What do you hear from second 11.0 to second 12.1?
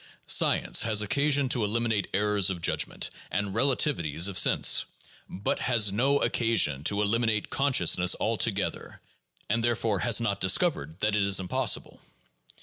that it is impossible.